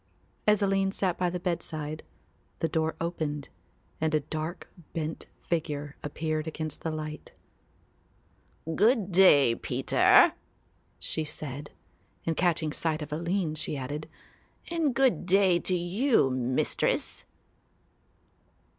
As 0.47 0.63
Aline 0.63 0.91
sat 0.91 1.15
by 1.19 1.29
the 1.29 1.39
bedside 1.39 2.01
the 2.57 2.67
door 2.67 2.95
opened 2.99 3.49
and 4.01 4.15
a 4.15 4.19
dark 4.21 4.67
bent 4.93 5.27
figure 5.37 5.95
appeared 6.01 6.47
against 6.47 6.81
the 6.81 6.89
light. 6.89 7.33
"Good 8.73 9.11
day, 9.11 9.53
Peter," 9.53 10.33
she 10.97 11.23
said, 11.23 11.69
and 12.25 12.35
catching 12.35 12.73
sight 12.73 13.03
of 13.03 13.13
Aline 13.13 13.53
she 13.53 13.77
added, 13.77 14.09
"and 14.71 14.95
good 14.95 15.27
day 15.27 15.59
to 15.59 15.75
you, 15.75 16.31
Mistress." 16.31 17.25